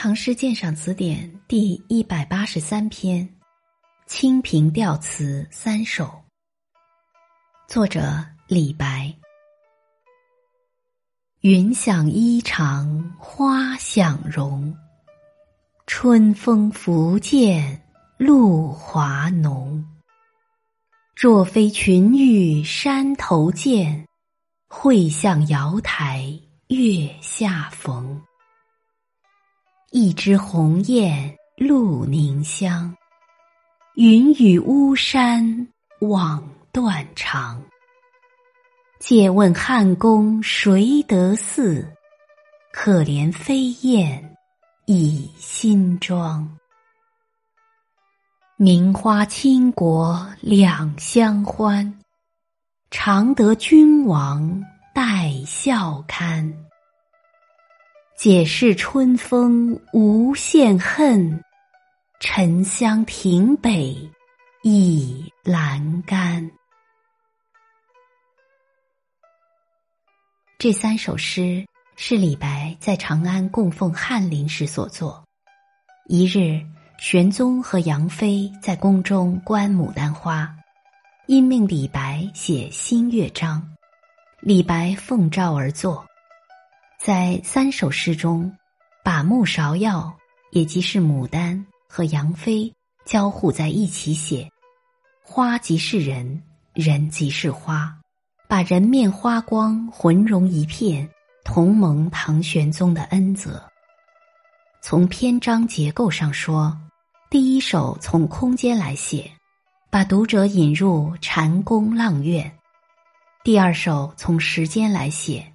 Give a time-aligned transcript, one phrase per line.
[0.00, 3.28] 唐诗鉴赏词典第一百八十三篇
[4.06, 6.04] 《清平调词三首》，
[7.66, 9.12] 作者李白。
[11.40, 14.72] 云想衣裳花想容，
[15.88, 17.82] 春风拂槛
[18.18, 19.84] 露华浓。
[21.16, 24.06] 若非群玉山头见，
[24.68, 28.22] 会向瑶台月下逢。
[29.90, 32.94] 一枝红艳露凝香，
[33.94, 35.66] 云雨巫山
[36.00, 37.62] 枉断肠。
[39.00, 41.90] 借问汉宫谁得似？
[42.70, 44.36] 可怜飞燕
[44.84, 46.46] 倚新妆。
[48.58, 51.98] 名花倾国两相欢，
[52.90, 54.62] 常得君王
[54.94, 56.67] 带笑看。
[58.18, 61.40] 解释春风无限恨，
[62.18, 63.96] 沉香亭北
[64.64, 66.50] 倚阑干。
[70.58, 75.22] 这三首诗是李白在长安供奉翰林时所作。
[76.08, 76.60] 一日，
[76.98, 80.52] 玄宗和杨妃在宫中观牡丹花，
[81.28, 83.62] 因命李白写新乐章，
[84.40, 86.04] 李白奉诏而作。
[86.98, 88.52] 在三首诗中，
[89.04, 90.12] 把木芍药，
[90.50, 92.74] 也即是牡丹和杨妃
[93.06, 94.50] 交互在一起写，
[95.22, 96.42] 花即是人，
[96.74, 97.96] 人即是花，
[98.48, 101.08] 把人面花光浑融一片，
[101.44, 103.62] 同蒙唐玄宗的恩泽。
[104.82, 106.76] 从篇章结构上说，
[107.30, 109.30] 第一首从空间来写，
[109.88, 112.44] 把读者引入禅宫阆苑；
[113.44, 115.54] 第二首从时间来写。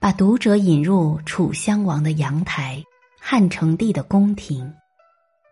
[0.00, 2.82] 把读者引入楚襄王的阳台、
[3.20, 4.72] 汉成帝的宫廷。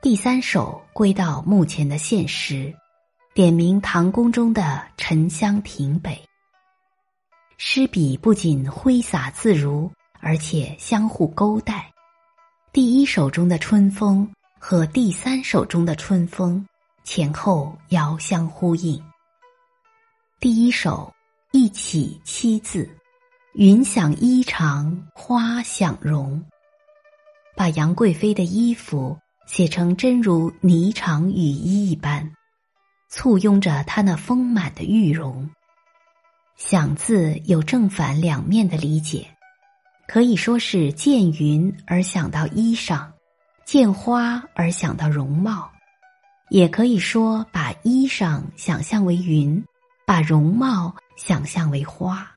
[0.00, 2.72] 第三首归到目前的现实，
[3.34, 6.16] 点明唐宫中的沉香亭北。
[7.56, 9.90] 诗笔不仅挥洒自如，
[10.20, 11.92] 而且相互勾带。
[12.72, 14.30] 第一首中的春风
[14.60, 16.64] 和第三首中的春风
[17.02, 19.02] 前后遥相呼应。
[20.38, 21.12] 第一首
[21.50, 22.88] 一起七字。
[23.58, 26.40] 云想衣裳花想容，
[27.56, 32.30] 把杨贵妃的衣服写成真如霓裳羽衣一般，
[33.10, 35.50] 簇拥着她那丰满的玉容。
[36.54, 39.26] 想字有正反两面的理解，
[40.06, 43.08] 可以说是见云而想到衣裳，
[43.64, 45.68] 见花而想到容貌，
[46.50, 49.60] 也可以说把衣裳想象为云，
[50.06, 52.32] 把容貌想象为花。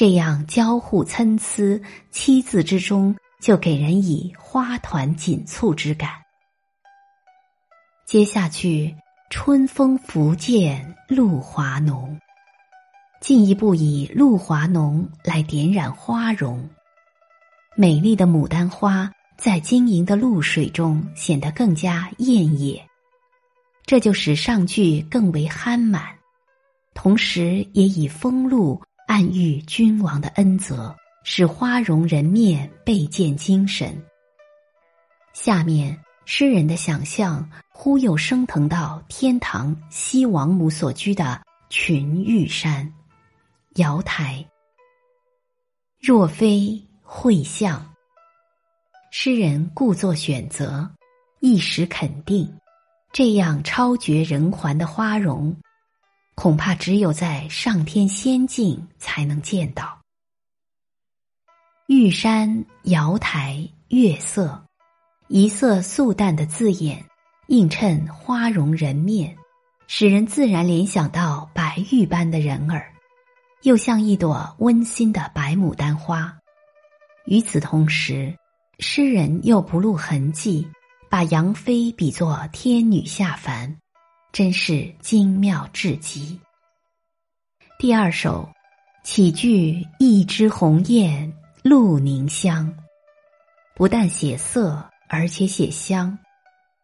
[0.00, 6.12] 这样交互参差，七字之中就给人以花团锦簇之感。
[8.06, 8.96] 接下去，
[9.28, 12.18] 春风拂槛露华浓，
[13.20, 16.66] 进一步以露华浓来点染花容。
[17.76, 22.82] 美丽的牡丹花在晶莹的露水中显得更加艳野，
[23.84, 26.02] 这就使上句更为憨满，
[26.94, 28.80] 同时也以风露。
[29.10, 30.94] 暗喻君王的恩泽，
[31.24, 34.00] 使花容人面倍见精神。
[35.32, 42.88] 下面诗人的想象忽又升腾到天堂西王母所居的群玉山、
[43.74, 44.46] 瑶台。
[46.00, 47.84] 若非会相，
[49.10, 50.88] 诗人故作选择，
[51.40, 52.48] 一时肯定，
[53.12, 55.52] 这样超绝人寰的花容。
[56.42, 60.00] 恐怕只有在上天仙境才能见到。
[61.86, 64.64] 玉山、瑶台、月色，
[65.28, 67.04] 一色素淡的字眼，
[67.48, 69.36] 映衬花容人面，
[69.86, 72.90] 使人自然联想到白玉般的人儿，
[73.60, 76.34] 又像一朵温馨的白牡丹花。
[77.26, 78.34] 与此同时，
[78.78, 80.66] 诗人又不露痕迹，
[81.10, 83.76] 把杨妃比作天女下凡。
[84.32, 86.40] 真是精妙至极。
[87.78, 88.48] 第二首，
[89.02, 91.32] 起句一枝红艳
[91.62, 92.74] 露凝香，
[93.74, 96.16] 不但写色，而且写香；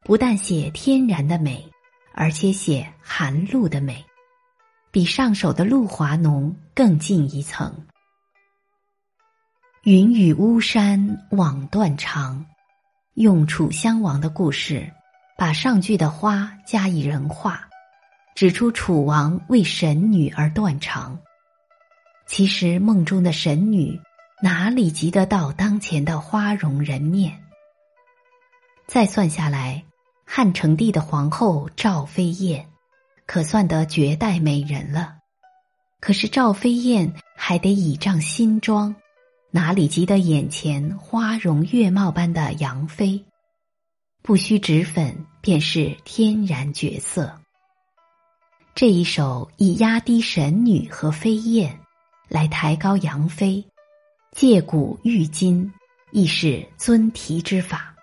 [0.02, 1.70] 不但写天然的美，
[2.14, 4.04] 而且写含露的美，
[4.90, 7.86] 比上首的露华浓更进一层。
[9.84, 12.44] 云雨巫山枉断肠，
[13.14, 14.92] 用楚襄王的故事。
[15.38, 17.68] 把上句的花加以人化，
[18.34, 21.18] 指出楚王为神女而断肠。
[22.26, 24.00] 其实梦中的神女
[24.42, 27.40] 哪里及得到当前的花容人面？
[28.86, 29.84] 再算下来，
[30.24, 32.66] 汉成帝的皇后赵飞燕，
[33.26, 35.16] 可算得绝代美人了。
[36.00, 38.94] 可是赵飞燕还得倚仗新装，
[39.50, 43.24] 哪里及得眼前花容月貌般的杨妃？
[44.26, 47.38] 不需脂粉，便是天然绝色。
[48.74, 51.78] 这一首以压低神女和飞燕，
[52.28, 53.64] 来抬高杨妃，
[54.32, 55.72] 借古喻今，
[56.10, 57.94] 亦是尊题之法。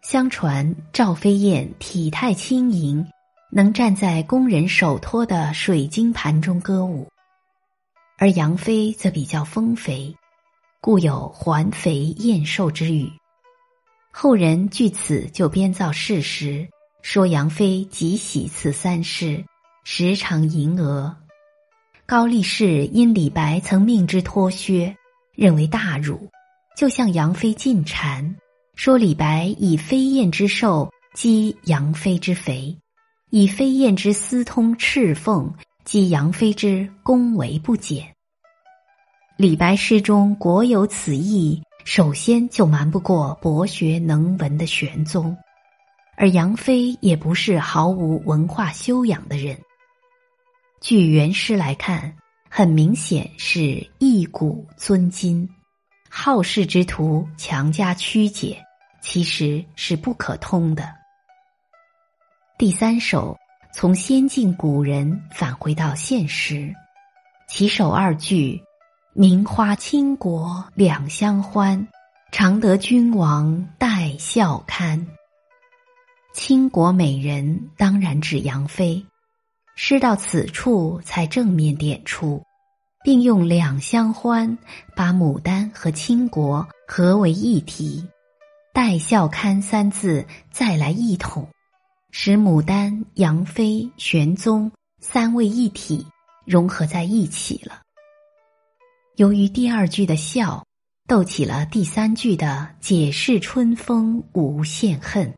[0.00, 3.06] 相传赵飞燕体态轻盈，
[3.50, 7.06] 能站在宫人手托的水晶盘中歌舞，
[8.16, 10.16] 而杨妃则比较丰肥，
[10.80, 13.12] 故有“环肥燕瘦”之语。
[14.12, 16.68] 后人据此就编造事实，
[17.02, 19.44] 说杨妃极喜赐三诗。
[19.84, 21.16] 时常吟额，
[22.06, 24.94] 高力士因李白曾命之脱靴，
[25.34, 26.28] 认为大辱，
[26.76, 28.32] 就向杨妃进谗，
[28.76, 32.78] 说李白以飞燕之寿激杨妃之肥，
[33.30, 35.52] 以飞燕之私通赤凤
[35.84, 38.06] 激杨妃之恭维不减。
[39.36, 45.36] 李白诗中果有此意，首先就瞒不过博学能文的玄宗，
[46.16, 49.58] 而杨妃也不是毫无文化修养的人。
[50.80, 52.16] 据原诗来看，
[52.48, 55.48] 很明显是一古尊今，
[56.08, 58.62] 好事之徒强加曲解，
[59.00, 60.92] 其实是不可通的。
[62.58, 63.36] 第三首
[63.74, 66.72] 从先进古人返回到现实，
[67.48, 68.62] 起首二句
[69.14, 71.86] ：“名花倾国两相欢，
[72.32, 75.06] 常得君王带笑看。”
[76.32, 79.04] 倾国美人当然指杨妃。
[79.74, 82.42] 诗到此处才正面点出，
[83.04, 84.56] 并用“两相欢”
[84.96, 88.06] 把牡丹和倾国合为一体
[88.72, 91.48] ，“带笑看”三字再来一统，
[92.10, 96.06] 使牡丹、杨妃、玄宗三位一体
[96.46, 97.81] 融合在一起了。
[99.16, 100.64] 由于第二句的笑，
[101.06, 105.34] 逗起了第三句的“解释春风无限恨”，“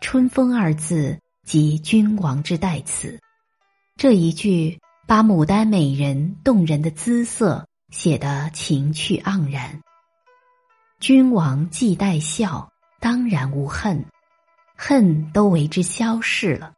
[0.00, 1.18] 春风”二字。
[1.46, 3.18] 即君王之代词，
[3.96, 9.80] 这一句把牡丹美人动人的姿色写得情趣盎然。
[11.00, 12.70] 君王既带笑，
[13.00, 14.04] 当然无恨，
[14.76, 16.74] 恨都为之消逝了。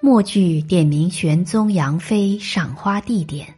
[0.00, 3.55] 末句点明玄宗杨妃赏花地点：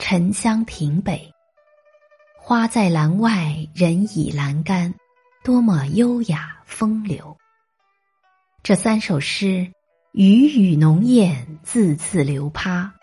[0.00, 1.30] 沉香亭北，
[2.38, 4.94] 花在栏外，人倚栏杆，
[5.44, 7.36] 多么优雅风流。
[8.62, 9.70] 这三首诗，
[10.12, 12.94] 语语浓艳，字字流趴，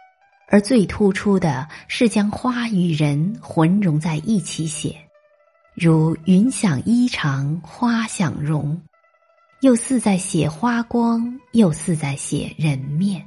[0.50, 4.98] 而最突出的是将花与人混融在一起写，
[5.76, 8.82] 如“云想衣裳花想容”，
[9.62, 13.24] 又似在写花光，又似在写人面。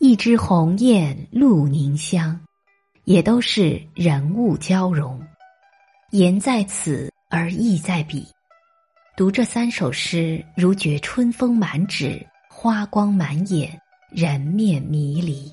[0.00, 2.38] 一枝红艳露凝香，
[3.02, 5.20] 也都是人物交融，
[6.12, 8.24] 言在此而意在彼。
[9.16, 13.76] 读这三首诗，如觉春风满纸，花光满眼，
[14.08, 15.52] 人面迷离，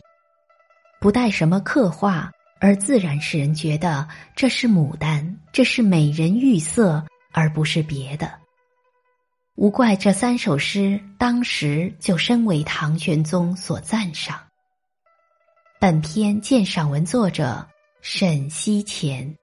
[1.01, 7.03] 不带什么刻画，而自然使人觉得这是牡丹，这是美人玉色，
[7.33, 8.31] 而不是别的。
[9.55, 14.38] 无怪这三首诗当时就深为唐玄宗所赞赏。
[15.86, 17.63] 本篇鉴赏文作者
[18.01, 19.38] 沈西前。